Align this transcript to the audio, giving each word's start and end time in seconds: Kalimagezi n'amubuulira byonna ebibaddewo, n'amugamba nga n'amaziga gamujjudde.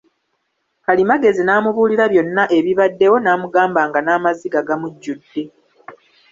Kalimagezi 0.85 1.41
n'amubuulira 1.43 2.05
byonna 2.11 2.43
ebibaddewo, 2.57 3.17
n'amugamba 3.21 3.81
nga 3.87 3.99
n'amaziga 4.01 4.59
gamujjudde. 4.67 5.43